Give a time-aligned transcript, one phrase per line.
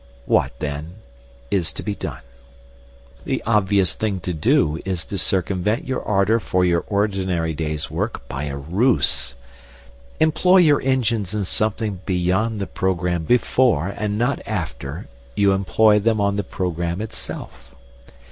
[0.25, 0.95] What, then,
[1.51, 2.21] is to be done?
[3.23, 8.27] The obvious thing to do is to circumvent your ardour for your ordinary day's work
[8.27, 9.35] by a ruse.
[10.19, 16.19] Employ your engines in something beyond the programme before, and not after, you employ them
[16.19, 17.75] on the programme itself.